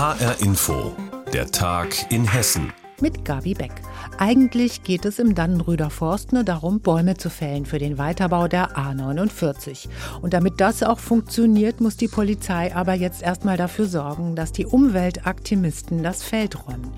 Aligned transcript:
HR 0.00 0.40
Info, 0.40 0.96
der 1.30 1.50
Tag 1.50 2.10
in 2.10 2.24
Hessen. 2.24 2.72
Mit 3.02 3.22
Gabi 3.22 3.52
Beck. 3.52 3.82
Eigentlich 4.16 4.82
geht 4.82 5.04
es 5.04 5.18
im 5.18 5.34
Dannenröder 5.34 5.90
Forst 5.90 6.32
nur 6.32 6.42
darum, 6.42 6.80
Bäume 6.80 7.18
zu 7.18 7.28
fällen 7.28 7.66
für 7.66 7.78
den 7.78 7.98
Weiterbau 7.98 8.48
der 8.48 8.78
A49. 8.78 9.90
Und 10.22 10.32
damit 10.32 10.58
das 10.58 10.82
auch 10.82 11.00
funktioniert, 11.00 11.82
muss 11.82 11.98
die 11.98 12.08
Polizei 12.08 12.74
aber 12.74 12.94
jetzt 12.94 13.20
erstmal 13.20 13.58
dafür 13.58 13.84
sorgen, 13.84 14.36
dass 14.36 14.52
die 14.52 14.64
Umweltaktivisten 14.64 16.02
das 16.02 16.22
Feld 16.22 16.66
räumen. 16.66 16.90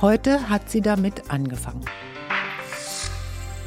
Heute 0.00 0.48
hat 0.48 0.70
sie 0.70 0.80
damit 0.80 1.30
angefangen. 1.30 1.84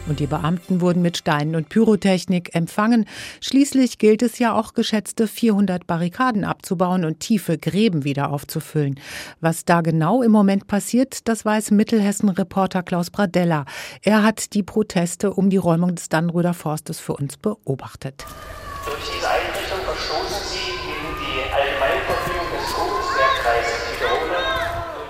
Und 0.10 0.20
die 0.20 0.28
Beamten 0.28 0.82
wurden 0.82 1.04
mit 1.04 1.18
Steinen 1.18 1.56
und 1.56 1.70
Pyrotechnik 1.70 2.56
empfangen. 2.56 3.06
Schließlich 3.42 4.00
gilt 4.00 4.24
es 4.24 4.40
ja 4.40 4.56
auch, 4.56 4.74
geschätzte 4.74 5.28
400 5.28 5.86
Barrikaden 5.86 6.44
abzubauen 6.44 7.06
und 7.06 7.20
tiefe 7.20 7.60
Gräben 7.60 8.04
wieder 8.04 8.32
aufzufüllen. 8.32 9.00
Was 9.40 9.66
da 9.66 9.82
genau 9.82 10.24
im 10.24 10.32
Moment 10.32 10.66
passiert, 10.66 11.28
das 11.28 11.46
weiß 11.46 11.70
Mittelhessen-Reporter 11.72 12.82
Klaus 12.82 13.12
Bradella. 13.12 13.66
Er 14.02 14.24
hat 14.24 14.56
die 14.56 14.64
Proteste 14.64 15.32
um 15.32 15.52
die 15.52 15.58
Räumung 15.58 15.94
des 15.94 16.10
Dannröder 16.10 16.56
Forstes 16.56 17.00
für 17.00 17.14
uns 17.14 17.38
beobachtet. 17.38 18.26
Durch 18.86 18.98
diese 19.14 19.30
Einrichtung 19.30 19.80
verstoßen 19.86 20.44
sie 20.50 20.74
gegen 20.74 21.14
die 21.22 21.54
Allgemeinverfügung 21.54 22.48
des 22.58 22.72
Vogelsbergkreises 22.72 23.90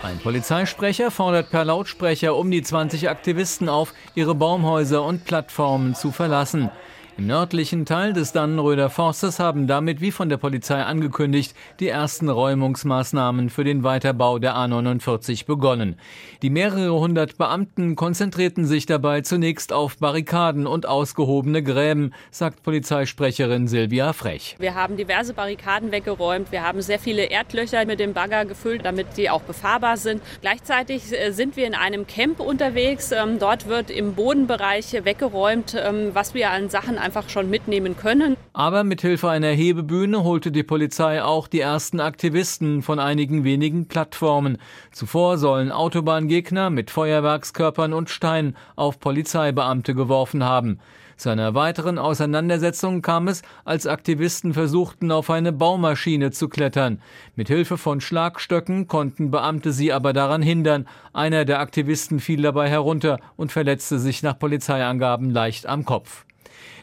ein 0.09 0.17
Polizeisprecher 0.17 1.11
fordert 1.11 1.51
per 1.51 1.63
Lautsprecher 1.63 2.35
um 2.35 2.49
die 2.49 2.63
20 2.63 3.09
Aktivisten 3.09 3.69
auf, 3.69 3.93
ihre 4.15 4.33
Baumhäuser 4.33 5.03
und 5.03 5.23
Plattformen 5.23 5.93
zu 5.93 6.11
verlassen. 6.11 6.71
Im 7.19 7.27
nördlichen 7.27 7.85
Teil 7.85 8.13
des 8.13 8.31
Dannenröder 8.31 8.89
Forstes 8.89 9.39
haben 9.39 9.67
damit, 9.67 9.99
wie 9.99 10.11
von 10.11 10.29
der 10.29 10.37
Polizei 10.37 10.81
angekündigt, 10.81 11.53
die 11.81 11.89
ersten 11.89 12.29
Räumungsmaßnahmen 12.29 13.49
für 13.49 13.65
den 13.65 13.83
Weiterbau 13.83 14.39
der 14.39 14.55
A49 14.55 15.45
begonnen. 15.45 15.97
Die 16.41 16.49
mehrere 16.49 16.97
hundert 16.97 17.37
Beamten 17.37 17.97
konzentrierten 17.97 18.65
sich 18.65 18.85
dabei 18.85 19.19
zunächst 19.19 19.73
auf 19.73 19.97
Barrikaden 19.97 20.65
und 20.65 20.85
ausgehobene 20.85 21.61
Gräben, 21.61 22.13
sagt 22.31 22.63
Polizeisprecherin 22.63 23.67
Silvia 23.67 24.13
Frech. 24.13 24.55
Wir 24.57 24.75
haben 24.75 24.95
diverse 24.95 25.33
Barrikaden 25.33 25.91
weggeräumt. 25.91 26.53
Wir 26.53 26.63
haben 26.63 26.81
sehr 26.81 26.99
viele 26.99 27.23
Erdlöcher 27.23 27.83
mit 27.83 27.99
dem 27.99 28.13
Bagger 28.13 28.45
gefüllt, 28.45 28.85
damit 28.85 29.17
die 29.17 29.29
auch 29.29 29.41
befahrbar 29.41 29.97
sind. 29.97 30.21
Gleichzeitig 30.39 31.11
äh, 31.11 31.31
sind 31.31 31.57
wir 31.57 31.67
in 31.67 31.75
einem 31.75 32.07
Camp 32.07 32.39
unterwegs. 32.39 33.11
Ähm, 33.11 33.39
dort 33.39 33.67
wird 33.67 33.91
im 33.91 34.13
Bodenbereich 34.13 34.93
weggeräumt, 35.03 35.75
ähm, 35.77 36.11
was 36.13 36.33
wir 36.33 36.51
an 36.51 36.69
Sachen 36.69 36.97
einfach 37.09 37.27
schon 37.27 37.49
mitnehmen 37.49 37.97
können. 37.97 38.37
Aber 38.53 38.83
mit 38.83 39.01
Hilfe 39.01 39.29
einer 39.29 39.47
Hebebühne 39.47 40.23
holte 40.23 40.51
die 40.51 40.61
Polizei 40.61 41.23
auch 41.23 41.47
die 41.47 41.59
ersten 41.59 41.99
Aktivisten 41.99 42.83
von 42.83 42.99
einigen 42.99 43.43
wenigen 43.43 43.87
Plattformen. 43.87 44.59
Zuvor 44.91 45.39
sollen 45.39 45.71
Autobahngegner 45.71 46.69
mit 46.69 46.91
Feuerwerkskörpern 46.91 47.93
und 47.93 48.11
Steinen 48.11 48.55
auf 48.75 48.99
Polizeibeamte 48.99 49.95
geworfen 49.95 50.43
haben. 50.43 50.79
Zu 51.17 51.29
einer 51.29 51.55
weiteren 51.55 51.97
Auseinandersetzung 51.97 53.01
kam 53.01 53.27
es, 53.27 53.41
als 53.65 53.87
Aktivisten 53.87 54.53
versuchten, 54.53 55.11
auf 55.11 55.31
eine 55.31 55.51
Baumaschine 55.51 56.29
zu 56.29 56.47
klettern. 56.47 57.01
Mit 57.35 57.47
Hilfe 57.47 57.79
von 57.79 58.01
Schlagstöcken 58.01 58.87
konnten 58.87 59.31
Beamte 59.31 59.73
sie 59.73 59.91
aber 59.91 60.13
daran 60.13 60.43
hindern. 60.43 60.87
Einer 61.11 61.43
der 61.43 61.59
Aktivisten 61.59 62.19
fiel 62.19 62.43
dabei 62.43 62.69
herunter 62.69 63.19
und 63.35 63.51
verletzte 63.51 63.97
sich 63.97 64.21
nach 64.21 64.37
Polizeiangaben 64.37 65.31
leicht 65.31 65.65
am 65.65 65.85
Kopf. 65.85 66.25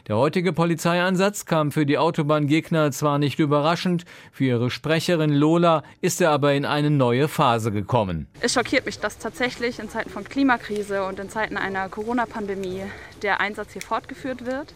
Der 0.07 0.15
heutige 0.15 0.53
Polizeieinsatz 0.53 1.45
kam 1.45 1.69
für 1.69 1.85
die 1.85 1.97
Autobahngegner 1.97 2.91
zwar 2.91 3.19
nicht 3.19 3.39
überraschend, 3.39 4.05
für 4.31 4.45
ihre 4.45 4.71
Sprecherin 4.71 5.33
Lola 5.33 5.83
ist 5.99 6.21
er 6.21 6.31
aber 6.31 6.53
in 6.53 6.63
eine 6.63 6.89
neue 6.89 7.27
Phase 7.27 7.73
gekommen. 7.73 8.25
Es 8.39 8.53
schockiert 8.53 8.85
mich, 8.85 8.99
dass 8.99 9.17
tatsächlich 9.17 9.79
in 9.79 9.89
Zeiten 9.89 10.09
von 10.09 10.23
Klimakrise 10.23 11.03
und 11.03 11.19
in 11.19 11.29
Zeiten 11.29 11.57
einer 11.57 11.89
Corona-Pandemie 11.89 12.83
der 13.21 13.41
Einsatz 13.41 13.73
hier 13.73 13.81
fortgeführt 13.81 14.45
wird. 14.45 14.73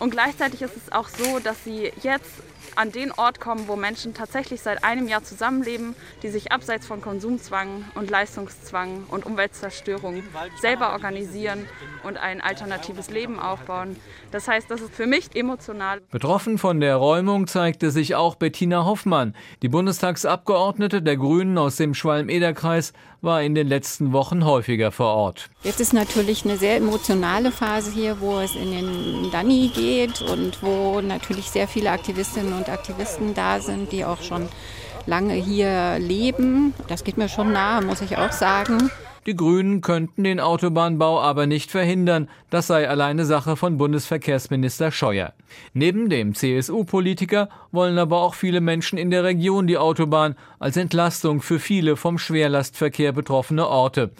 Und 0.00 0.12
gleichzeitig 0.12 0.62
ist 0.62 0.78
es 0.78 0.90
auch 0.92 1.08
so, 1.08 1.40
dass 1.40 1.62
sie 1.62 1.92
jetzt 2.02 2.42
an 2.76 2.92
den 2.92 3.12
Ort 3.12 3.40
kommen, 3.40 3.68
wo 3.68 3.76
Menschen 3.76 4.14
tatsächlich 4.14 4.60
seit 4.60 4.84
einem 4.84 5.08
Jahr 5.08 5.22
zusammenleben, 5.22 5.94
die 6.22 6.28
sich 6.28 6.52
abseits 6.52 6.86
von 6.86 7.00
Konsumzwang 7.00 7.84
und 7.94 8.10
Leistungszwang 8.10 9.04
und 9.08 9.26
Umweltzerstörung 9.26 10.22
selber 10.60 10.92
organisieren 10.92 11.66
und 12.02 12.16
ein 12.16 12.40
alternatives 12.40 13.10
Leben 13.10 13.38
aufbauen. 13.38 13.96
Das 14.30 14.48
heißt, 14.48 14.70
das 14.70 14.80
ist 14.80 14.94
für 14.94 15.06
mich 15.06 15.34
emotional. 15.34 16.00
Betroffen 16.10 16.58
von 16.58 16.80
der 16.80 16.96
Räumung 16.96 17.46
zeigte 17.46 17.90
sich 17.90 18.14
auch 18.14 18.34
Bettina 18.34 18.84
Hoffmann. 18.84 19.34
Die 19.62 19.68
Bundestagsabgeordnete 19.68 21.02
der 21.02 21.16
Grünen 21.16 21.58
aus 21.58 21.76
dem 21.76 21.94
Schwalm-Eder-Kreis 21.94 22.92
war 23.24 23.42
in 23.42 23.54
den 23.54 23.68
letzten 23.68 24.12
Wochen 24.12 24.44
häufiger 24.44 24.92
vor 24.92 25.14
Ort. 25.14 25.50
Jetzt 25.62 25.80
ist 25.80 25.92
natürlich 25.92 26.44
eine 26.44 26.56
sehr 26.56 26.76
emotionale 26.76 27.50
Phase 27.50 27.90
hier, 27.90 28.20
wo 28.20 28.38
es 28.38 28.54
in 28.54 28.70
den 28.70 29.30
Dani 29.30 29.70
geht 29.74 30.20
und 30.20 30.62
wo 30.62 31.00
natürlich 31.00 31.50
sehr 31.50 31.66
viele 31.66 31.90
Aktivistinnen 31.90 32.52
und 32.56 32.68
Aktivisten 32.68 33.34
da 33.34 33.60
sind, 33.60 33.92
die 33.92 34.04
auch 34.04 34.22
schon 34.22 34.48
lange 35.06 35.34
hier 35.34 35.98
leben. 35.98 36.74
Das 36.88 37.04
geht 37.04 37.16
mir 37.16 37.28
schon 37.28 37.52
nahe, 37.52 37.82
muss 37.82 38.00
ich 38.00 38.16
auch 38.16 38.32
sagen. 38.32 38.90
Die 39.26 39.36
Grünen 39.36 39.80
könnten 39.80 40.24
den 40.24 40.38
Autobahnbau 40.38 41.18
aber 41.18 41.46
nicht 41.46 41.70
verhindern. 41.70 42.28
Das 42.50 42.66
sei 42.66 42.86
alleine 42.86 43.24
Sache 43.24 43.56
von 43.56 43.78
Bundesverkehrsminister 43.78 44.90
Scheuer. 44.90 45.32
Neben 45.72 46.10
dem 46.10 46.34
CSU-Politiker 46.34 47.48
wollen 47.72 47.96
aber 47.98 48.20
auch 48.20 48.34
viele 48.34 48.60
Menschen 48.60 48.98
in 48.98 49.10
der 49.10 49.24
Region 49.24 49.66
die 49.66 49.78
Autobahn 49.78 50.36
als 50.58 50.76
Entlastung 50.76 51.40
für 51.40 51.58
viele 51.58 51.96
vom 51.96 52.18
Schwerlastverkehr 52.18 53.12
betroffene 53.12 53.66
Orte. 53.66 54.10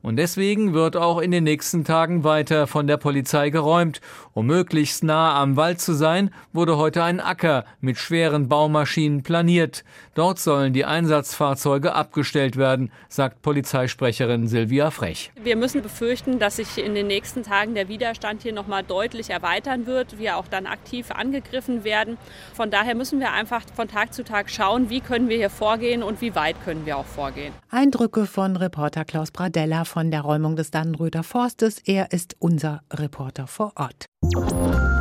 Und 0.00 0.16
deswegen 0.16 0.74
wird 0.74 0.96
auch 0.96 1.20
in 1.20 1.30
den 1.30 1.44
nächsten 1.44 1.84
Tagen 1.84 2.22
weiter 2.24 2.66
von 2.66 2.86
der 2.86 2.96
Polizei 2.96 3.50
geräumt. 3.50 4.00
Um 4.34 4.46
möglichst 4.46 5.04
nah 5.04 5.40
am 5.40 5.56
Wald 5.56 5.80
zu 5.80 5.92
sein, 5.92 6.30
wurde 6.52 6.78
heute 6.78 7.02
ein 7.04 7.20
Acker 7.20 7.64
mit 7.80 7.98
schweren 7.98 8.48
Baumaschinen 8.48 9.22
planiert. 9.22 9.84
Dort 10.14 10.38
sollen 10.38 10.72
die 10.72 10.86
Einsatzfahrzeuge 10.86 11.94
abgestellt 11.94 12.56
werden, 12.56 12.90
sagt 13.08 13.42
Polizeisprecherin 13.42 14.48
Silvia 14.48 14.90
Frech. 14.90 15.32
Wir 15.42 15.56
müssen 15.56 15.82
befürchten, 15.82 16.38
dass 16.38 16.56
sich 16.56 16.78
in 16.78 16.94
den 16.94 17.08
nächsten 17.08 17.42
Tagen 17.42 17.74
der 17.74 17.88
Widerstand 17.88 18.42
hier 18.42 18.54
nochmal 18.54 18.82
deutlich 18.82 19.28
erweitern 19.28 19.86
wird, 19.86 20.18
wir 20.18 20.38
auch 20.38 20.48
dann 20.48 20.66
aktiv 20.66 21.10
angegriffen 21.10 21.84
werden. 21.84 22.16
Von 22.54 22.70
daher 22.70 22.94
müssen 22.94 23.20
wir 23.20 23.32
einfach 23.32 23.62
von 23.74 23.88
Tag 23.88 24.14
zu 24.14 24.24
Tag 24.24 24.50
schauen, 24.50 24.88
wie 24.88 25.00
können 25.00 25.28
wir 25.28 25.36
hier 25.36 25.50
vorgehen 25.50 26.02
und 26.02 26.22
wie 26.22 26.34
weit 26.34 26.56
können 26.64 26.86
wir 26.86 26.96
auch 26.96 27.06
vorgehen. 27.06 27.52
Eindrücke 27.68 28.26
von 28.26 28.56
Reporter 28.56 29.04
Klaus 29.04 29.30
Bradella 29.30 29.84
von 29.84 30.10
der 30.10 30.22
Räumung 30.22 30.56
des 30.56 30.70
Dannenröder 30.70 31.22
Forstes. 31.22 31.80
Er 31.84 32.12
ist 32.12 32.36
unser 32.38 32.82
Reporter 32.90 33.46
vor 33.46 33.72
Ort. 33.76 34.06
Música 34.34 34.91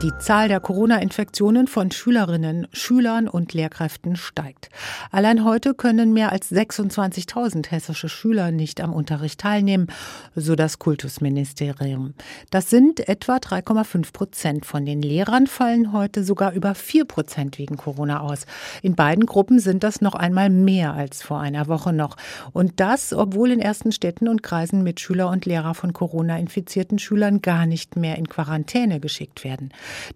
Die 0.00 0.16
Zahl 0.16 0.46
der 0.46 0.60
Corona-Infektionen 0.60 1.66
von 1.66 1.90
Schülerinnen, 1.90 2.68
Schülern 2.72 3.26
und 3.26 3.52
Lehrkräften 3.52 4.14
steigt. 4.14 4.68
Allein 5.10 5.44
heute 5.44 5.74
können 5.74 6.12
mehr 6.12 6.30
als 6.30 6.52
26.000 6.52 7.68
hessische 7.72 8.08
Schüler 8.08 8.52
nicht 8.52 8.80
am 8.80 8.92
Unterricht 8.92 9.40
teilnehmen, 9.40 9.88
so 10.36 10.54
das 10.54 10.78
Kultusministerium. 10.78 12.14
Das 12.50 12.70
sind 12.70 13.08
etwa 13.08 13.38
3,5 13.38 14.12
Prozent. 14.12 14.66
Von 14.66 14.86
den 14.86 15.02
Lehrern 15.02 15.48
fallen 15.48 15.92
heute 15.92 16.22
sogar 16.22 16.52
über 16.52 16.76
4 16.76 17.04
Prozent 17.04 17.58
wegen 17.58 17.76
Corona 17.76 18.20
aus. 18.20 18.46
In 18.82 18.94
beiden 18.94 19.26
Gruppen 19.26 19.58
sind 19.58 19.82
das 19.82 20.00
noch 20.00 20.14
einmal 20.14 20.48
mehr 20.48 20.94
als 20.94 21.24
vor 21.24 21.40
einer 21.40 21.66
Woche 21.66 21.92
noch. 21.92 22.16
Und 22.52 22.78
das, 22.78 23.12
obwohl 23.12 23.50
in 23.50 23.58
ersten 23.58 23.90
Städten 23.90 24.28
und 24.28 24.44
Kreisen 24.44 24.84
Mitschüler 24.84 25.28
und 25.28 25.44
Lehrer 25.44 25.74
von 25.74 25.92
Corona-infizierten 25.92 27.00
Schülern 27.00 27.42
gar 27.42 27.66
nicht 27.66 27.96
mehr 27.96 28.16
in 28.16 28.28
Quarantäne 28.28 29.00
geschickt 29.00 29.42
werden. 29.42 29.72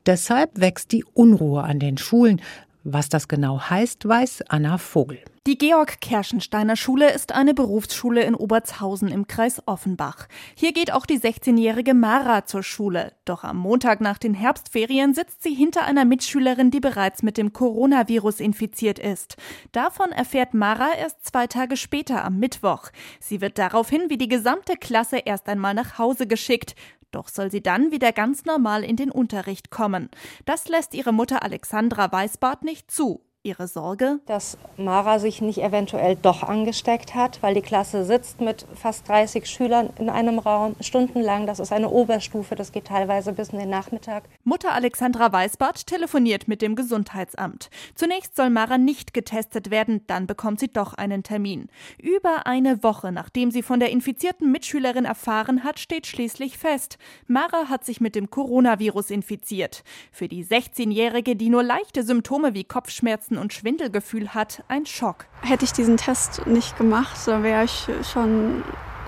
Deshalb 0.06 0.60
wächst 0.60 0.92
die 0.92 1.04
Unruhe 1.04 1.62
an 1.62 1.78
den 1.78 1.98
Schulen. 1.98 2.40
Was 2.84 3.08
das 3.08 3.28
genau 3.28 3.60
heißt, 3.60 4.08
weiß 4.08 4.42
Anna 4.48 4.76
Vogel. 4.76 5.20
Die 5.46 5.58
Georg-Kerschensteiner 5.58 6.76
Schule 6.76 7.12
ist 7.12 7.32
eine 7.32 7.52
Berufsschule 7.52 8.22
in 8.22 8.36
Obertshausen 8.36 9.08
im 9.08 9.26
Kreis 9.26 9.60
Offenbach. 9.66 10.28
Hier 10.56 10.72
geht 10.72 10.92
auch 10.92 11.04
die 11.04 11.18
16-jährige 11.18 11.94
Mara 11.94 12.46
zur 12.46 12.62
Schule. 12.62 13.12
Doch 13.24 13.42
am 13.42 13.56
Montag 13.56 14.00
nach 14.00 14.18
den 14.18 14.34
Herbstferien 14.34 15.14
sitzt 15.14 15.42
sie 15.42 15.54
hinter 15.54 15.84
einer 15.84 16.04
Mitschülerin, 16.04 16.70
die 16.70 16.78
bereits 16.78 17.24
mit 17.24 17.38
dem 17.38 17.52
Coronavirus 17.52 18.38
infiziert 18.38 19.00
ist. 19.00 19.36
Davon 19.72 20.10
erfährt 20.12 20.54
Mara 20.54 20.94
erst 20.96 21.24
zwei 21.24 21.48
Tage 21.48 21.76
später 21.76 22.24
am 22.24 22.38
Mittwoch. 22.38 22.90
Sie 23.18 23.40
wird 23.40 23.58
daraufhin 23.58 24.10
wie 24.10 24.18
die 24.18 24.28
gesamte 24.28 24.76
Klasse 24.76 25.18
erst 25.18 25.48
einmal 25.48 25.74
nach 25.74 25.98
Hause 25.98 26.28
geschickt. 26.28 26.76
Doch 27.12 27.28
soll 27.28 27.50
sie 27.50 27.62
dann 27.62 27.92
wieder 27.92 28.10
ganz 28.12 28.44
normal 28.44 28.82
in 28.82 28.96
den 28.96 29.10
Unterricht 29.10 29.70
kommen. 29.70 30.10
Das 30.44 30.68
lässt 30.68 30.94
ihre 30.94 31.12
Mutter 31.12 31.42
Alexandra 31.44 32.10
Weißbart 32.10 32.64
nicht 32.64 32.90
zu. 32.90 33.24
Ihre 33.44 33.66
Sorge? 33.66 34.20
Dass 34.26 34.56
Mara 34.76 35.18
sich 35.18 35.42
nicht 35.42 35.58
eventuell 35.58 36.14
doch 36.14 36.44
angesteckt 36.44 37.16
hat, 37.16 37.42
weil 37.42 37.54
die 37.54 37.60
Klasse 37.60 38.04
sitzt 38.04 38.40
mit 38.40 38.64
fast 38.76 39.08
30 39.08 39.46
Schülern 39.46 39.90
in 39.98 40.08
einem 40.08 40.38
Raum 40.38 40.76
stundenlang. 40.78 41.48
Das 41.48 41.58
ist 41.58 41.72
eine 41.72 41.90
Oberstufe, 41.90 42.54
das 42.54 42.70
geht 42.70 42.84
teilweise 42.84 43.32
bis 43.32 43.48
in 43.48 43.58
den 43.58 43.68
Nachmittag. 43.68 44.22
Mutter 44.44 44.72
Alexandra 44.72 45.32
Weißbart 45.32 45.88
telefoniert 45.88 46.46
mit 46.46 46.62
dem 46.62 46.76
Gesundheitsamt. 46.76 47.68
Zunächst 47.96 48.36
soll 48.36 48.48
Mara 48.48 48.78
nicht 48.78 49.12
getestet 49.12 49.72
werden, 49.72 50.06
dann 50.06 50.28
bekommt 50.28 50.60
sie 50.60 50.72
doch 50.72 50.94
einen 50.94 51.24
Termin. 51.24 51.66
Über 51.98 52.46
eine 52.46 52.84
Woche 52.84 53.10
nachdem 53.10 53.50
sie 53.50 53.64
von 53.64 53.80
der 53.80 53.90
infizierten 53.90 54.52
Mitschülerin 54.52 55.04
erfahren 55.04 55.64
hat, 55.64 55.80
steht 55.80 56.06
schließlich 56.06 56.58
fest, 56.58 56.96
Mara 57.26 57.68
hat 57.68 57.84
sich 57.84 58.00
mit 58.00 58.14
dem 58.14 58.30
Coronavirus 58.30 59.10
infiziert. 59.10 59.82
Für 60.12 60.28
die 60.28 60.44
16-Jährige, 60.44 61.34
die 61.34 61.48
nur 61.48 61.64
leichte 61.64 62.04
Symptome 62.04 62.54
wie 62.54 62.62
Kopfschmerzen 62.62 63.31
Kopfschmerzen 63.32 63.38
und 63.38 63.52
Schwindelgefühl 63.52 64.34
hat, 64.34 64.62
ein 64.68 64.86
Schock. 64.86 65.26
Hätte 65.42 65.64
ich 65.64 65.72
diesen 65.72 65.96
Test 65.96 66.46
nicht 66.46 66.76
gemacht, 66.76 67.16
dann 67.26 67.42
wäre 67.42 67.64
ich 67.64 67.88
schon 68.10 68.62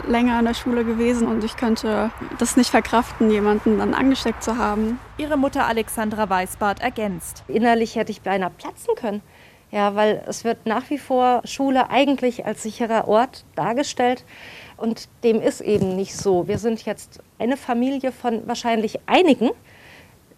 länger 0.06 0.38
in 0.38 0.44
der 0.46 0.54
Schule 0.54 0.84
gewesen 0.84 1.28
und 1.28 1.44
ich 1.44 1.56
könnte 1.56 2.10
das 2.38 2.56
nicht 2.56 2.70
verkraften, 2.70 3.30
jemanden 3.30 3.78
dann 3.78 3.94
angesteckt 3.94 4.42
zu 4.42 4.56
haben. 4.58 4.98
Ihre 5.18 5.36
Mutter 5.36 5.66
Alexandra 5.66 6.28
Weißbart 6.28 6.80
ergänzt. 6.80 7.44
Innerlich 7.48 7.96
hätte 7.96 8.12
ich 8.12 8.20
beinahe 8.20 8.50
platzen 8.50 8.94
können. 8.96 9.22
Ja, 9.70 9.96
weil 9.96 10.22
es 10.28 10.44
wird 10.44 10.66
nach 10.66 10.88
wie 10.90 10.98
vor 10.98 11.42
Schule 11.44 11.90
eigentlich 11.90 12.46
als 12.46 12.62
sicherer 12.62 13.08
Ort 13.08 13.44
dargestellt. 13.56 14.24
Und 14.76 15.08
dem 15.24 15.40
ist 15.40 15.60
eben 15.60 15.96
nicht 15.96 16.14
so. 16.14 16.46
Wir 16.46 16.58
sind 16.58 16.84
jetzt 16.84 17.20
eine 17.38 17.56
Familie 17.56 18.12
von 18.12 18.46
wahrscheinlich 18.46 19.00
einigen, 19.06 19.50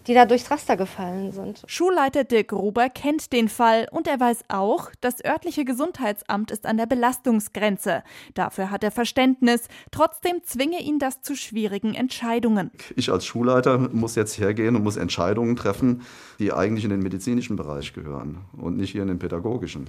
die 0.06 0.14
da 0.14 0.26
durchs 0.26 0.50
Raster 0.50 0.76
gefallen 0.76 1.32
sind. 1.32 1.62
Schulleiter 1.66 2.24
Dirk 2.24 2.48
Gruber 2.48 2.88
kennt 2.88 3.32
den 3.32 3.48
Fall 3.48 3.88
und 3.90 4.06
er 4.06 4.20
weiß 4.20 4.44
auch, 4.48 4.90
das 5.00 5.24
örtliche 5.24 5.64
Gesundheitsamt 5.64 6.50
ist 6.50 6.66
an 6.66 6.76
der 6.76 6.86
Belastungsgrenze. 6.86 8.02
Dafür 8.34 8.70
hat 8.70 8.84
er 8.84 8.90
Verständnis. 8.90 9.68
Trotzdem 9.90 10.42
zwinge 10.44 10.80
ihn 10.80 10.98
das 10.98 11.22
zu 11.22 11.34
schwierigen 11.34 11.94
Entscheidungen. 11.94 12.70
Ich 12.94 13.10
als 13.10 13.26
Schulleiter 13.26 13.78
muss 13.78 14.14
jetzt 14.14 14.38
hergehen 14.38 14.76
und 14.76 14.84
muss 14.84 14.96
Entscheidungen 14.96 15.56
treffen, 15.56 16.02
die 16.38 16.52
eigentlich 16.52 16.84
in 16.84 16.90
den 16.90 17.00
medizinischen 17.00 17.56
Bereich 17.56 17.92
gehören 17.92 18.38
und 18.56 18.76
nicht 18.76 18.92
hier 18.92 19.02
in 19.02 19.08
den 19.08 19.18
pädagogischen. 19.18 19.86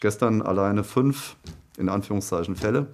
Gestern 0.00 0.42
alleine 0.42 0.84
fünf, 0.84 1.36
in 1.78 1.88
Anführungszeichen, 1.88 2.56
Fälle 2.56 2.88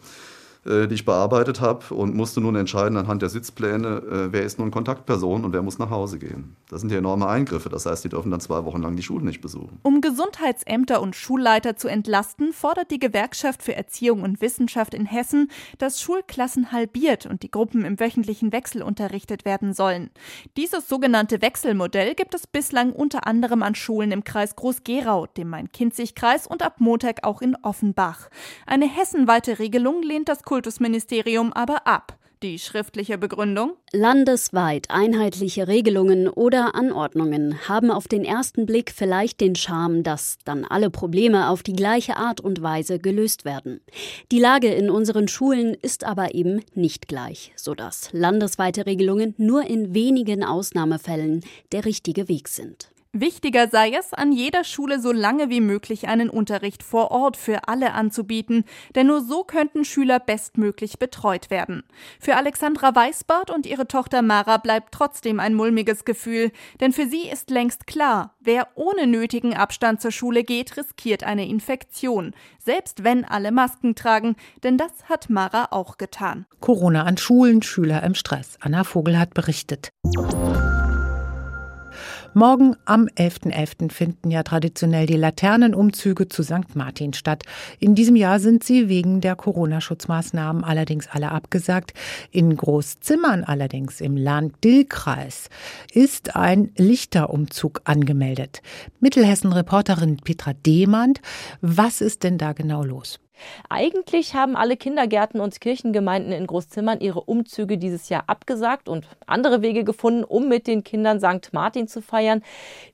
die 0.66 0.94
ich 0.94 1.04
bearbeitet 1.04 1.60
habe 1.60 1.94
und 1.94 2.14
musste 2.16 2.40
nun 2.40 2.56
entscheiden 2.56 2.96
anhand 2.96 3.22
der 3.22 3.28
Sitzpläne, 3.28 3.86
äh, 3.88 4.32
wer 4.32 4.42
ist 4.42 4.58
nun 4.58 4.72
Kontaktperson 4.72 5.44
und 5.44 5.52
wer 5.52 5.62
muss 5.62 5.78
nach 5.78 5.90
Hause 5.90 6.18
gehen. 6.18 6.56
Das 6.68 6.80
sind 6.80 6.90
ja 6.90 6.98
enorme 6.98 7.28
Eingriffe. 7.28 7.68
Das 7.68 7.86
heißt, 7.86 8.04
die 8.04 8.08
dürfen 8.08 8.32
dann 8.32 8.40
zwei 8.40 8.64
Wochen 8.64 8.82
lang 8.82 8.96
die 8.96 9.02
Schulen 9.04 9.24
nicht 9.24 9.40
besuchen. 9.40 9.78
Um 9.82 10.00
Gesundheitsämter 10.00 11.00
und 11.00 11.14
Schulleiter 11.14 11.76
zu 11.76 11.86
entlasten, 11.86 12.52
fordert 12.52 12.90
die 12.90 12.98
Gewerkschaft 12.98 13.62
für 13.62 13.76
Erziehung 13.76 14.22
und 14.22 14.40
Wissenschaft 14.40 14.92
in 14.92 15.06
Hessen, 15.06 15.52
dass 15.78 16.00
Schulklassen 16.00 16.72
halbiert 16.72 17.26
und 17.26 17.44
die 17.44 17.50
Gruppen 17.50 17.84
im 17.84 18.00
wöchentlichen 18.00 18.50
Wechsel 18.50 18.82
unterrichtet 18.82 19.44
werden 19.44 19.72
sollen. 19.72 20.10
Dieses 20.56 20.88
sogenannte 20.88 21.42
Wechselmodell 21.42 22.16
gibt 22.16 22.34
es 22.34 22.48
bislang 22.48 22.92
unter 22.92 23.26
anderem 23.26 23.62
an 23.62 23.76
Schulen 23.76 24.10
im 24.10 24.24
Kreis 24.24 24.56
Groß-Gerau, 24.56 25.26
dem 25.26 25.48
Main-Kinzig-Kreis 25.50 26.48
und 26.48 26.62
ab 26.62 26.80
Montag 26.80 27.22
auch 27.22 27.40
in 27.40 27.56
Offenbach. 27.62 28.30
Eine 28.66 28.88
hessenweite 28.88 29.60
Regelung 29.60 30.02
lehnt 30.02 30.28
das 30.28 30.42
Kultur 30.42 30.55
Kultusministerium 30.56 31.52
aber 31.52 31.86
ab. 31.86 32.16
Die 32.42 32.58
schriftliche 32.58 33.18
Begründung? 33.18 33.74
Landesweit 33.92 34.86
einheitliche 34.88 35.68
Regelungen 35.68 36.28
oder 36.28 36.74
Anordnungen 36.74 37.68
haben 37.68 37.90
auf 37.90 38.08
den 38.08 38.24
ersten 38.24 38.64
Blick 38.64 38.90
vielleicht 38.90 39.42
den 39.42 39.54
Charme, 39.54 40.02
dass 40.02 40.38
dann 40.46 40.64
alle 40.64 40.88
Probleme 40.88 41.50
auf 41.50 41.62
die 41.62 41.74
gleiche 41.74 42.16
Art 42.16 42.40
und 42.40 42.62
Weise 42.62 42.98
gelöst 42.98 43.44
werden. 43.44 43.82
Die 44.32 44.38
Lage 44.38 44.68
in 44.68 44.88
unseren 44.88 45.28
Schulen 45.28 45.74
ist 45.74 46.04
aber 46.04 46.34
eben 46.34 46.62
nicht 46.74 47.06
gleich, 47.06 47.52
sodass 47.54 48.08
landesweite 48.12 48.86
Regelungen 48.86 49.34
nur 49.36 49.66
in 49.66 49.92
wenigen 49.92 50.42
Ausnahmefällen 50.42 51.44
der 51.72 51.84
richtige 51.84 52.30
Weg 52.30 52.48
sind. 52.48 52.88
Wichtiger 53.20 53.68
sei 53.68 53.92
es, 53.92 54.12
an 54.12 54.32
jeder 54.32 54.62
Schule 54.64 55.00
so 55.00 55.10
lange 55.10 55.48
wie 55.48 55.60
möglich 55.60 56.08
einen 56.08 56.28
Unterricht 56.28 56.82
vor 56.82 57.10
Ort 57.10 57.36
für 57.36 57.68
alle 57.68 57.92
anzubieten, 57.92 58.64
denn 58.94 59.06
nur 59.06 59.22
so 59.22 59.44
könnten 59.44 59.84
Schüler 59.84 60.20
bestmöglich 60.20 60.98
betreut 60.98 61.50
werden. 61.50 61.84
Für 62.20 62.36
Alexandra 62.36 62.94
Weißbart 62.94 63.50
und 63.50 63.64
ihre 63.66 63.88
Tochter 63.88 64.22
Mara 64.22 64.58
bleibt 64.58 64.92
trotzdem 64.92 65.40
ein 65.40 65.54
mulmiges 65.54 66.04
Gefühl, 66.04 66.52
denn 66.80 66.92
für 66.92 67.06
sie 67.06 67.28
ist 67.28 67.50
längst 67.50 67.86
klar, 67.86 68.34
wer 68.40 68.68
ohne 68.74 69.06
nötigen 69.06 69.54
Abstand 69.54 70.00
zur 70.00 70.12
Schule 70.12 70.44
geht, 70.44 70.76
riskiert 70.76 71.24
eine 71.24 71.48
Infektion, 71.48 72.34
selbst 72.58 73.02
wenn 73.02 73.24
alle 73.24 73.50
Masken 73.50 73.94
tragen, 73.94 74.36
denn 74.62 74.76
das 74.76 75.08
hat 75.08 75.30
Mara 75.30 75.68
auch 75.70 75.96
getan. 75.96 76.46
Corona 76.60 77.04
an 77.04 77.16
Schulen, 77.16 77.62
Schüler 77.62 78.02
im 78.02 78.14
Stress. 78.14 78.58
Anna 78.60 78.84
Vogel 78.84 79.18
hat 79.18 79.32
berichtet. 79.32 79.90
Morgen 82.38 82.76
am 82.84 83.06
11.11. 83.06 83.86
.11. 83.86 83.90
finden 83.90 84.30
ja 84.30 84.42
traditionell 84.42 85.06
die 85.06 85.16
Laternenumzüge 85.16 86.28
zu 86.28 86.42
St. 86.42 86.74
Martin 86.76 87.14
statt. 87.14 87.44
In 87.78 87.94
diesem 87.94 88.14
Jahr 88.14 88.40
sind 88.40 88.62
sie 88.62 88.90
wegen 88.90 89.22
der 89.22 89.36
Corona-Schutzmaßnahmen 89.36 90.62
allerdings 90.62 91.08
alle 91.08 91.32
abgesagt. 91.32 91.94
In 92.30 92.54
Großzimmern 92.54 93.42
allerdings 93.42 94.02
im 94.02 94.18
Lahn-Dill-Kreis 94.18 95.48
ist 95.94 96.36
ein 96.36 96.72
Lichterumzug 96.76 97.80
angemeldet. 97.84 98.60
Mittelhessen-Reporterin 99.00 100.18
Petra 100.18 100.52
Demand, 100.52 101.22
was 101.62 102.02
ist 102.02 102.22
denn 102.22 102.36
da 102.36 102.52
genau 102.52 102.84
los? 102.84 103.18
Eigentlich 103.68 104.34
haben 104.34 104.56
alle 104.56 104.76
Kindergärten 104.76 105.40
und 105.40 105.60
Kirchengemeinden 105.60 106.32
in 106.32 106.46
Großzimmern 106.46 107.00
ihre 107.00 107.20
Umzüge 107.20 107.78
dieses 107.78 108.08
Jahr 108.08 108.24
abgesagt 108.26 108.88
und 108.88 109.06
andere 109.26 109.62
Wege 109.62 109.84
gefunden, 109.84 110.24
um 110.24 110.48
mit 110.48 110.66
den 110.66 110.84
Kindern 110.84 111.20
St. 111.20 111.52
Martin 111.52 111.88
zu 111.88 112.02
feiern. 112.02 112.42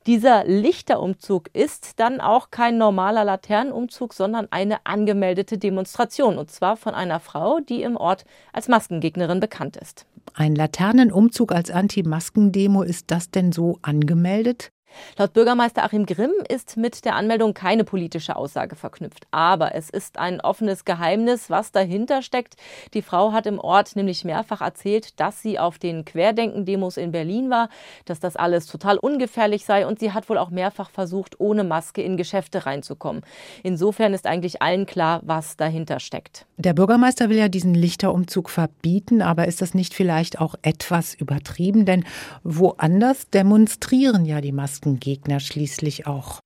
Dieser 0.07 0.45
Lichterumzug 0.45 1.49
ist 1.53 2.01
dann 2.01 2.21
auch 2.21 2.51
kein 2.51 2.79
normaler 2.79 3.25
Laternenumzug, 3.25 4.15
sondern 4.15 4.49
eine 4.51 4.85
angemeldete 4.85 5.59
Demonstration 5.59 6.39
und 6.39 6.51
zwar 6.51 6.77
von 6.77 6.95
einer 6.95 7.21
Frau, 7.21 7.61
die 7.61 7.83
im 7.83 7.97
Ort 7.97 8.25
als 8.53 8.69
Maskengegnerin 8.69 9.41
bekannt 9.41 9.77
ist. 9.77 10.07
Ein 10.35 10.55
Laternenumzug 10.55 11.53
als 11.53 11.71
Anti-Masken-Demo, 11.71 12.83
ist 12.83 13.11
das 13.11 13.31
denn 13.31 13.53
so 13.53 13.79
angemeldet? 13.83 14.73
Laut 15.19 15.33
Bürgermeister 15.33 15.85
Achim 15.85 16.07
Grimm 16.07 16.33
ist 16.49 16.77
mit 16.77 17.05
der 17.05 17.17
Anmeldung 17.17 17.55
keine 17.55 17.85
politische 17.85 18.37
Aussage 18.37 18.77
verknüpft. 18.77 19.27
Aber 19.31 19.75
es 19.75 19.91
ist 19.91 20.19
ein 20.19 20.41
offenes 20.41 20.85
Geheimnis, 20.85 21.51
was 21.51 21.73
dahinter 21.73 22.23
steckt. 22.23 22.57
Die 22.95 23.03
Frau 23.03 23.33
hat 23.33 23.47
im 23.47 23.59
Ort 23.59 23.97
nämlich 23.97 24.25
mehrfach 24.25 24.61
erzählt, 24.61 25.19
dass 25.21 25.43
sie 25.43 25.59
auf 25.59 25.79
den 25.79 26.05
Querdenken-Demos 26.05 26.97
in 26.97 27.13
Berlin 27.13 27.51
war, 27.51 27.69
dass 28.05 28.21
das 28.21 28.37
alles 28.37 28.67
total 28.67 28.99
ungefährlich 28.99 29.65
sei 29.65 29.87
und 29.87 29.99
sie 30.01 30.13
hat 30.13 30.29
wohl 30.29 30.39
auch 30.39 30.51
mehrfach 30.51 30.91
versucht, 30.91 31.41
ohne 31.41 31.65
Maske 31.65 32.03
in 32.03 32.17
Geschäfte 32.17 32.67
reinzukommen. 32.67 33.23
Insofern 33.63 34.15
ist 34.15 34.27
eigentlich 34.27 34.63
allen 34.63 34.87
klar, 34.87 35.21
was 35.25 35.57
dahinter 35.57 36.01
steckt. 36.01 36.47
Der 36.57 36.75
Bürgermeister 36.75 37.29
will 37.29 37.39
ja 37.39 37.49
diesen 37.49 37.75
Lichterumzug 37.75 38.51
verbieten, 38.51 39.23
aber 39.23 39.49
ist 39.49 39.63
das 39.63 39.75
nicht 39.75 39.95
vielleicht 39.95 40.41
auch 40.41 40.55
etwas 40.63 41.15
übertrieben? 41.15 41.87
Denn 41.87 42.05
woanders 42.43 43.31
demonstrieren 43.31 44.25
ja 44.25 44.41
die 44.41 44.53
Masken. 44.53 44.82
Gegner 45.01 45.41
schließlich 45.41 46.07
auch. 46.07 46.43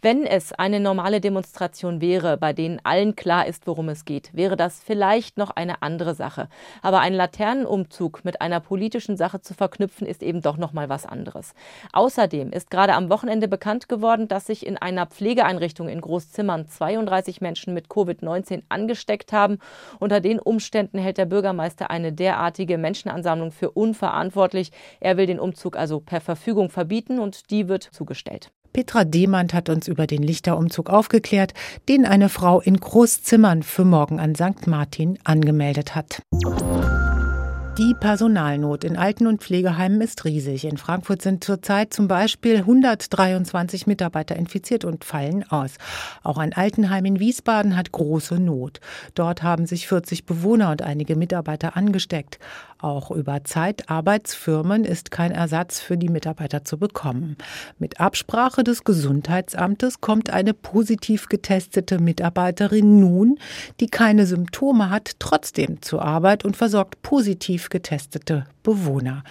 Wenn 0.00 0.26
es 0.26 0.52
eine 0.52 0.78
normale 0.78 1.20
Demonstration 1.20 2.00
wäre, 2.00 2.36
bei 2.36 2.52
denen 2.52 2.80
allen 2.84 3.16
klar 3.16 3.48
ist, 3.48 3.66
worum 3.66 3.88
es 3.88 4.04
geht, 4.04 4.30
wäre 4.32 4.56
das 4.56 4.80
vielleicht 4.80 5.38
noch 5.38 5.50
eine 5.50 5.82
andere 5.82 6.14
Sache. 6.14 6.48
Aber 6.82 7.00
ein 7.00 7.14
Laternenumzug 7.14 8.24
mit 8.24 8.40
einer 8.40 8.60
politischen 8.60 9.16
Sache 9.16 9.40
zu 9.40 9.54
verknüpfen, 9.54 10.06
ist 10.06 10.22
eben 10.22 10.40
doch 10.40 10.56
noch 10.56 10.72
mal 10.72 10.88
was 10.88 11.04
anderes. 11.04 11.52
Außerdem 11.92 12.52
ist 12.52 12.70
gerade 12.70 12.94
am 12.94 13.10
Wochenende 13.10 13.48
bekannt 13.48 13.88
geworden, 13.88 14.28
dass 14.28 14.46
sich 14.46 14.64
in 14.64 14.76
einer 14.76 15.06
Pflegeeinrichtung 15.06 15.88
in 15.88 16.00
Großzimmern 16.00 16.68
32 16.68 17.40
Menschen 17.40 17.74
mit 17.74 17.88
Covid-19 17.88 18.62
angesteckt 18.68 19.32
haben. 19.32 19.58
Unter 19.98 20.20
den 20.20 20.38
Umständen 20.38 20.98
hält 20.98 21.18
der 21.18 21.26
Bürgermeister 21.26 21.90
eine 21.90 22.12
derartige 22.12 22.78
Menschenansammlung 22.78 23.50
für 23.50 23.72
unverantwortlich. 23.72 24.70
Er 25.00 25.16
will 25.16 25.26
den 25.26 25.40
Umzug 25.40 25.76
also 25.76 25.98
per 25.98 26.20
Verfügung 26.20 26.70
verbieten 26.70 27.18
und 27.18 27.50
die 27.50 27.66
wird 27.66 27.82
zugestellt. 27.82 28.52
Petra 28.72 29.04
Demand 29.04 29.54
hat 29.54 29.68
uns 29.68 29.88
über 29.88 30.06
den 30.06 30.22
Lichterumzug 30.22 30.90
aufgeklärt, 30.90 31.54
den 31.88 32.04
eine 32.04 32.28
Frau 32.28 32.60
in 32.60 32.76
Großzimmern 32.76 33.62
für 33.62 33.84
morgen 33.84 34.20
an 34.20 34.34
St. 34.34 34.66
Martin 34.66 35.18
angemeldet 35.24 35.94
hat. 35.94 36.22
Die 37.78 37.94
Personalnot 37.94 38.82
in 38.82 38.96
Alten- 38.96 39.28
und 39.28 39.40
Pflegeheimen 39.40 40.00
ist 40.00 40.24
riesig. 40.24 40.64
In 40.64 40.78
Frankfurt 40.78 41.22
sind 41.22 41.44
zurzeit 41.44 41.94
zum 41.94 42.08
Beispiel 42.08 42.56
123 42.56 43.86
Mitarbeiter 43.86 44.34
infiziert 44.34 44.84
und 44.84 45.04
fallen 45.04 45.48
aus. 45.48 45.74
Auch 46.24 46.38
ein 46.38 46.52
Altenheim 46.52 47.04
in 47.04 47.20
Wiesbaden 47.20 47.76
hat 47.76 47.92
große 47.92 48.40
Not. 48.40 48.80
Dort 49.14 49.44
haben 49.44 49.66
sich 49.66 49.86
40 49.86 50.26
Bewohner 50.26 50.72
und 50.72 50.82
einige 50.82 51.14
Mitarbeiter 51.14 51.76
angesteckt. 51.76 52.40
Auch 52.80 53.10
über 53.10 53.42
Zeitarbeitsfirmen 53.42 54.84
ist 54.84 55.10
kein 55.10 55.32
Ersatz 55.32 55.80
für 55.80 55.96
die 55.96 56.08
Mitarbeiter 56.08 56.64
zu 56.64 56.78
bekommen. 56.78 57.36
Mit 57.80 57.98
Absprache 58.00 58.62
des 58.62 58.84
Gesundheitsamtes 58.84 60.00
kommt 60.00 60.30
eine 60.30 60.54
positiv 60.54 61.28
getestete 61.28 61.98
Mitarbeiterin 61.98 63.00
nun, 63.00 63.38
die 63.80 63.88
keine 63.88 64.26
Symptome 64.26 64.90
hat, 64.90 65.16
trotzdem 65.18 65.82
zur 65.82 66.02
Arbeit 66.02 66.44
und 66.44 66.56
versorgt 66.56 67.02
positiv 67.02 67.68
getestete 67.68 68.46
Bewohner. 68.62 69.24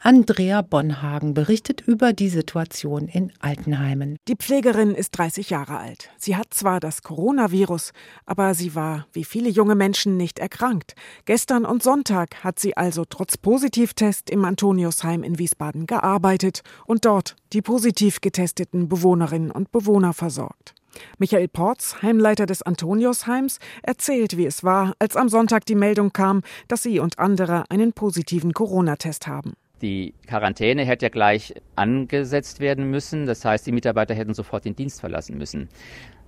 Andrea 0.00 0.62
Bonhagen 0.62 1.34
berichtet 1.34 1.80
über 1.82 2.12
die 2.12 2.28
Situation 2.28 3.08
in 3.08 3.32
Altenheimen. 3.40 4.16
Die 4.28 4.36
Pflegerin 4.36 4.94
ist 4.94 5.10
30 5.18 5.50
Jahre 5.50 5.78
alt. 5.78 6.10
Sie 6.16 6.36
hat 6.36 6.54
zwar 6.54 6.80
das 6.80 7.02
Coronavirus, 7.02 7.92
aber 8.24 8.54
sie 8.54 8.74
war, 8.74 9.08
wie 9.12 9.24
viele 9.24 9.50
junge 9.50 9.74
Menschen, 9.74 10.16
nicht 10.16 10.38
erkrankt. 10.38 10.94
Gestern 11.24 11.64
und 11.64 11.82
Sonntag 11.82 12.44
hat 12.44 12.60
sie 12.60 12.76
also 12.76 12.93
trotz 13.02 13.36
Positivtest 13.36 14.30
im 14.30 14.44
Antoniusheim 14.44 15.24
in 15.24 15.40
Wiesbaden 15.40 15.86
gearbeitet 15.86 16.62
und 16.86 17.04
dort 17.04 17.34
die 17.52 17.62
positiv 17.62 18.20
getesteten 18.20 18.88
Bewohnerinnen 18.88 19.50
und 19.50 19.72
Bewohner 19.72 20.12
versorgt. 20.12 20.74
Michael 21.18 21.48
Porz, 21.48 21.96
Heimleiter 22.02 22.46
des 22.46 22.62
Antoniusheims, 22.62 23.58
erzählt, 23.82 24.36
wie 24.36 24.46
es 24.46 24.62
war, 24.62 24.94
als 25.00 25.16
am 25.16 25.28
Sonntag 25.28 25.66
die 25.66 25.74
Meldung 25.74 26.12
kam, 26.12 26.42
dass 26.68 26.84
sie 26.84 27.00
und 27.00 27.18
andere 27.18 27.64
einen 27.68 27.92
positiven 27.92 28.52
Corona-Test 28.52 29.26
haben. 29.26 29.54
Die 29.82 30.14
Quarantäne 30.28 30.84
hätte 30.84 31.06
ja 31.06 31.10
gleich 31.10 31.54
angesetzt 31.74 32.60
werden 32.60 32.90
müssen. 32.90 33.26
Das 33.26 33.44
heißt, 33.44 33.66
die 33.66 33.72
Mitarbeiter 33.72 34.14
hätten 34.14 34.32
sofort 34.32 34.64
den 34.64 34.76
Dienst 34.76 35.00
verlassen 35.00 35.36
müssen 35.36 35.68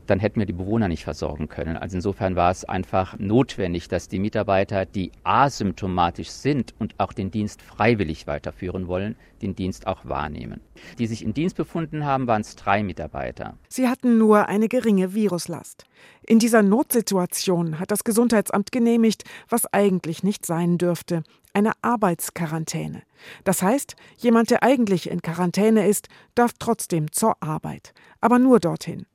dann 0.07 0.21
hätten 0.21 0.39
wir 0.39 0.47
die 0.47 0.53
Bewohner 0.53 0.89
nicht 0.89 1.05
versorgen 1.05 1.49
können. 1.49 1.77
Also 1.77 1.97
insofern 1.97 2.37
war 2.37 2.51
es 2.51 2.65
einfach 2.65 3.19
notwendig, 3.19 3.89
dass 3.89 4.09
die 4.09 4.19
Mitarbeiter, 4.19 4.87
die 4.87 5.13
asymptomatisch 5.25 6.31
sind 6.31 6.75
und 6.79 6.95
auch 6.99 7.13
den 7.13 7.31
Dienst 7.31 7.63
freiwillig 7.63 8.27
weiterführen 8.27 8.89
wollen, 8.89 9.17
den 9.43 9.55
Dienst 9.55 9.87
auch 9.87 10.05
wahrnehmen. 10.05 10.61
Die 10.99 11.07
sich 11.07 11.25
in 11.25 11.35
Dienst 11.35 11.57
befunden 11.57 12.05
haben, 12.05 12.27
waren 12.27 12.41
es 12.43 12.57
drei 12.57 12.83
Mitarbeiter. 12.83 13.55
Sie 13.69 13.89
hatten 13.89 14.19
nur 14.19 14.47
eine 14.49 14.69
geringe 14.69 15.15
Viruslast. 15.15 15.85
In 16.27 16.39
dieser 16.39 16.63
Notsituation 16.63 17.79
hat 17.79 17.91
das 17.91 18.05
Gesundheitsamt 18.05 18.73
genehmigt, 18.73 19.25
was 19.49 19.73
eigentlich 19.73 20.23
nicht 20.23 20.47
sein 20.47 20.79
dürfte, 20.79 21.23
eine 21.53 21.73
Arbeitsquarantäne. 21.83 23.03
Das 23.45 23.63
heißt, 23.63 23.97
jemand, 24.19 24.51
der 24.51 24.63
eigentlich 24.63 25.11
in 25.11 25.23
Quarantäne 25.23 25.89
ist, 25.89 26.09
darf 26.35 26.53
trotzdem 26.59 27.11
zur 27.13 27.43
Arbeit, 27.43 27.95
aber 28.21 28.39
nur 28.39 28.61
dorthin. 28.61 29.07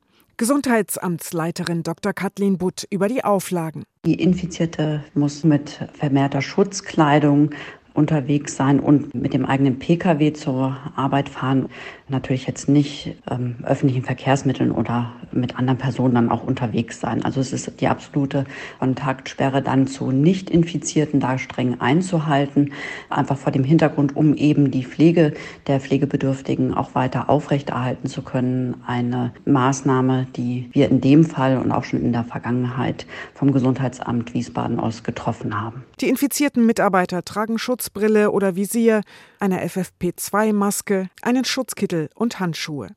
Gesundheitsamtsleiterin 0.42 1.84
Dr. 1.84 2.12
Kathleen 2.12 2.58
Butt 2.58 2.84
über 2.90 3.06
die 3.06 3.22
Auflagen. 3.22 3.84
Die 4.04 4.20
Infizierte 4.20 5.04
muss 5.14 5.44
mit 5.44 5.88
vermehrter 5.94 6.42
Schutzkleidung 6.42 7.50
unterwegs 7.94 8.56
sein 8.56 8.80
und 8.80 9.14
mit 9.14 9.34
dem 9.34 9.44
eigenen 9.44 9.78
Pkw 9.78 10.32
zur 10.32 10.76
Arbeit 10.96 11.28
fahren 11.28 11.68
natürlich 12.08 12.46
jetzt 12.46 12.68
nicht 12.68 13.16
ähm, 13.30 13.56
öffentlichen 13.64 14.04
Verkehrsmitteln 14.04 14.70
oder 14.70 15.12
mit 15.32 15.56
anderen 15.58 15.78
Personen 15.78 16.14
dann 16.14 16.30
auch 16.30 16.44
unterwegs 16.44 17.00
sein. 17.00 17.24
Also 17.24 17.40
es 17.40 17.52
ist 17.52 17.80
die 17.80 17.88
absolute 17.88 18.44
Kontaktsperre 18.78 19.62
dann 19.62 19.86
zu 19.86 20.10
Nicht-Infizierten 20.10 21.20
da 21.20 21.38
streng 21.38 21.80
einzuhalten, 21.80 22.72
einfach 23.10 23.38
vor 23.38 23.50
dem 23.50 23.64
Hintergrund, 23.64 24.14
um 24.14 24.34
eben 24.34 24.70
die 24.70 24.84
Pflege 24.84 25.32
der 25.66 25.80
Pflegebedürftigen 25.80 26.74
auch 26.74 26.94
weiter 26.94 27.28
aufrechterhalten 27.30 28.08
zu 28.08 28.22
können. 28.22 28.82
Eine 28.86 29.32
Maßnahme, 29.44 30.26
die 30.36 30.68
wir 30.72 30.88
in 30.90 31.00
dem 31.00 31.24
Fall 31.24 31.58
und 31.58 31.72
auch 31.72 31.84
schon 31.84 32.02
in 32.02 32.12
der 32.12 32.24
Vergangenheit 32.24 33.06
vom 33.34 33.52
Gesundheitsamt 33.52 34.34
Wiesbaden 34.34 34.78
aus 34.78 35.02
getroffen 35.02 35.60
haben. 35.60 35.84
Die 36.00 36.08
infizierten 36.08 36.66
Mitarbeiter 36.66 37.24
tragen 37.24 37.58
Schutzbrille 37.82 38.30
oder 38.30 38.54
Visier, 38.54 39.00
eine 39.40 39.66
FFP2-Maske, 39.66 41.08
einen 41.20 41.44
Schutzkittel 41.44 42.10
und 42.14 42.38
Handschuhe. 42.38 42.90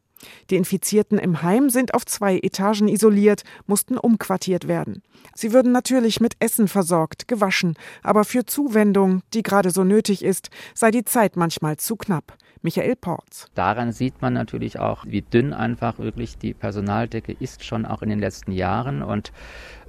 Die 0.51 0.57
Infizierten 0.57 1.17
im 1.17 1.41
Heim 1.41 1.71
sind 1.71 1.95
auf 1.95 2.05
zwei 2.05 2.37
Etagen 2.37 2.87
isoliert, 2.87 3.41
mussten 3.65 3.97
umquartiert 3.97 4.67
werden. 4.67 5.01
Sie 5.33 5.53
würden 5.53 5.71
natürlich 5.71 6.19
mit 6.19 6.35
Essen 6.39 6.67
versorgt, 6.67 7.27
gewaschen, 7.27 7.73
aber 8.03 8.25
für 8.25 8.45
Zuwendung, 8.45 9.23
die 9.33 9.41
gerade 9.41 9.71
so 9.71 9.83
nötig 9.83 10.23
ist, 10.23 10.49
sei 10.75 10.91
die 10.91 11.03
Zeit 11.03 11.35
manchmal 11.35 11.77
zu 11.77 11.95
knapp. 11.95 12.37
Michael 12.61 12.95
Porz. 12.95 13.47
Daran 13.55 13.91
sieht 13.91 14.21
man 14.21 14.33
natürlich 14.33 14.79
auch, 14.79 15.05
wie 15.07 15.21
dünn 15.23 15.53
einfach 15.53 15.97
wirklich 15.97 16.37
die 16.37 16.53
Personaldecke 16.53 17.35
ist, 17.39 17.63
schon 17.63 17.85
auch 17.85 18.03
in 18.03 18.09
den 18.09 18.19
letzten 18.19 18.51
Jahren. 18.51 19.01
Und 19.01 19.31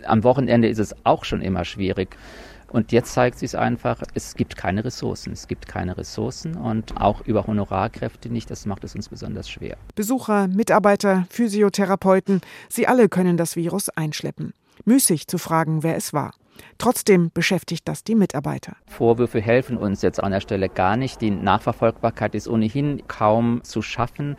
am 0.05 0.25
Wochenende 0.25 0.69
ist 0.69 0.79
es 0.79 0.95
auch 1.05 1.25
schon 1.25 1.43
immer 1.43 1.65
schwierig. 1.65 2.17
Und 2.69 2.93
jetzt 2.93 3.13
zeigt 3.13 3.39
sich 3.39 3.57
einfach, 3.57 4.03
es 4.15 4.35
gibt 4.35 4.57
keine 4.57 4.85
Ressourcen. 4.85 5.33
Es 5.33 5.47
gibt 5.47 5.69
keine 5.69 5.97
Ressourcen 5.97 6.57
und 6.57 7.01
auch 7.01 7.21
über 7.23 7.47
Honorarkräfte 7.47 8.29
nicht. 8.29 8.51
Das 8.51 8.67
macht 8.67 8.85
es 8.85 8.95
uns 8.95 9.09
besonders 9.09 9.49
schwer. 9.49 9.77
Besucher, 9.95 10.49
Mitarbeiter, 10.49 11.27
Physiotherapeuten, 11.31 12.41
sie 12.69 12.87
alle 12.87 13.09
können 13.09 13.37
das 13.37 13.57
Virus 13.57 13.89
einschleppen. 13.91 14.53
Müßig 14.85 15.27
zu 15.27 15.39
fragen, 15.39 15.83
wer 15.83 15.97
es 15.97 16.13
war. 16.13 16.33
Trotzdem 16.79 17.31
beschäftigt 17.33 17.89
das 17.89 18.05
die 18.05 18.15
Mitarbeiter. 18.15 18.77
Vorwürfe 18.87 19.41
helfen 19.41 19.77
uns 19.77 20.03
jetzt 20.03 20.23
an 20.23 20.33
der 20.33 20.41
Stelle 20.41 20.69
gar 20.69 20.97
nicht. 20.97 21.21
Die 21.21 21.31
Nachverfolgbarkeit 21.31 22.35
ist 22.35 22.49
ohnehin 22.49 23.03
kaum 23.09 23.63
zu 23.65 23.83
schaffen. 23.83 24.37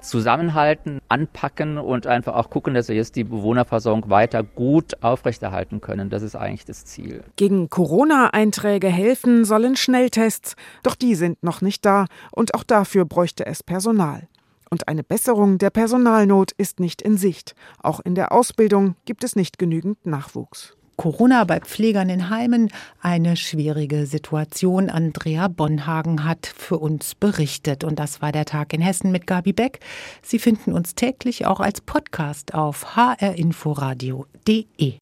Zusammenhalten, 0.00 1.00
anpacken 1.08 1.78
und 1.78 2.06
einfach 2.06 2.34
auch 2.34 2.50
gucken, 2.50 2.74
dass 2.74 2.88
wir 2.88 2.96
jetzt 2.96 3.16
die 3.16 3.24
Bewohnerversorgung 3.24 4.10
weiter 4.10 4.42
gut 4.42 5.02
aufrechterhalten 5.02 5.80
können. 5.80 6.10
Das 6.10 6.22
ist 6.22 6.36
eigentlich 6.36 6.64
das 6.64 6.84
Ziel. 6.84 7.24
Gegen 7.36 7.68
Corona-Einträge 7.68 8.88
helfen 8.88 9.44
sollen 9.44 9.76
Schnelltests, 9.76 10.56
doch 10.82 10.94
die 10.94 11.14
sind 11.14 11.42
noch 11.42 11.60
nicht 11.60 11.84
da 11.84 12.06
und 12.30 12.54
auch 12.54 12.64
dafür 12.64 13.04
bräuchte 13.04 13.46
es 13.46 13.62
Personal. 13.62 14.28
Und 14.70 14.88
eine 14.88 15.02
Besserung 15.02 15.58
der 15.58 15.70
Personalnot 15.70 16.52
ist 16.52 16.80
nicht 16.80 17.02
in 17.02 17.16
Sicht. 17.16 17.54
Auch 17.82 18.00
in 18.00 18.14
der 18.14 18.32
Ausbildung 18.32 18.96
gibt 19.06 19.24
es 19.24 19.34
nicht 19.34 19.58
genügend 19.58 20.04
Nachwuchs. 20.04 20.76
Corona 20.98 21.44
bei 21.44 21.60
Pflegern 21.60 22.10
in 22.10 22.28
Heimen 22.28 22.70
eine 23.00 23.36
schwierige 23.36 24.04
Situation. 24.04 24.90
Andrea 24.90 25.46
Bonhagen 25.46 26.24
hat 26.24 26.44
für 26.44 26.78
uns 26.78 27.14
berichtet. 27.14 27.84
Und 27.84 28.00
das 28.00 28.20
war 28.20 28.32
der 28.32 28.44
Tag 28.44 28.72
in 28.72 28.80
Hessen 28.80 29.12
mit 29.12 29.28
Gabi 29.28 29.52
Beck. 29.52 29.78
Sie 30.22 30.40
finden 30.40 30.72
uns 30.72 30.96
täglich 30.96 31.46
auch 31.46 31.60
als 31.60 31.80
Podcast 31.80 32.52
auf 32.52 32.96
hrinforadio.de. 32.96 34.98